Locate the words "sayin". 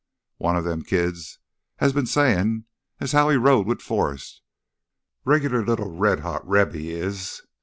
2.07-2.65